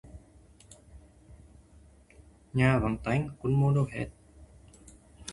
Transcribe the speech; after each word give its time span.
Nhà 2.53 2.79
vắng 2.79 2.97
tanh, 3.03 3.29
quân 3.41 3.53
mô 3.61 3.73
đâu 3.73 3.87
hết 3.91 4.07